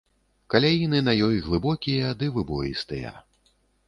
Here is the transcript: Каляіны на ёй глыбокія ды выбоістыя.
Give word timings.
Каляіны 0.53 1.01
на 1.07 1.13
ёй 1.27 1.37
глыбокія 1.47 2.07
ды 2.21 2.31
выбоістыя. 2.39 3.13